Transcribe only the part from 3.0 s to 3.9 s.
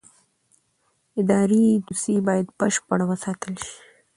وساتل شي.